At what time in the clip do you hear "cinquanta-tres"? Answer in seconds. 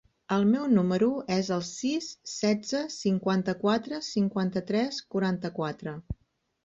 4.11-5.03